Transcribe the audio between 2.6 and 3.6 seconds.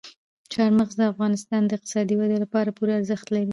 پوره ارزښت لري.